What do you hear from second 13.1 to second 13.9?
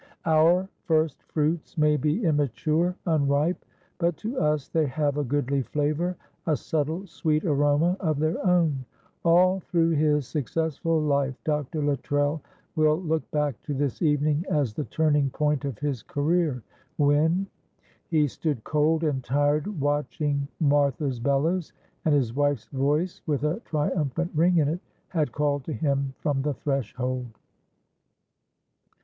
back to